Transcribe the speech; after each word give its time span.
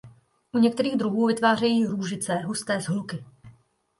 U 0.53 0.57
některých 0.57 0.95
druhů 0.97 1.27
vytvářejí 1.27 1.85
růžice 1.85 2.35
husté 2.35 2.81
shluky. 2.81 3.25